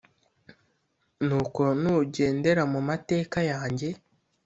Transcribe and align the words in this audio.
Nuko 1.25 1.61
nugendera 1.81 2.63
mu 2.73 2.79
mateka 2.89 3.39
yanjye 3.51 3.89